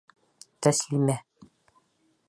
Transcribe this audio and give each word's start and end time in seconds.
Тәслимә 0.67 1.19